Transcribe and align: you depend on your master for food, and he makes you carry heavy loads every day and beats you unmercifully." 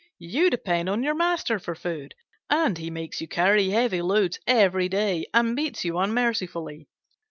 you 0.17 0.49
depend 0.49 0.89
on 0.89 1.03
your 1.03 1.13
master 1.13 1.59
for 1.59 1.75
food, 1.75 2.15
and 2.49 2.79
he 2.79 2.89
makes 2.89 3.21
you 3.21 3.27
carry 3.27 3.69
heavy 3.69 4.01
loads 4.01 4.39
every 4.47 4.89
day 4.89 5.27
and 5.31 5.55
beats 5.55 5.85
you 5.85 5.95
unmercifully." 5.99 6.87